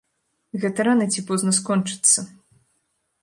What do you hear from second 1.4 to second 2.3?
скончыцца.